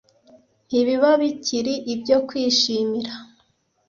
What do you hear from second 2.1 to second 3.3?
kwishimira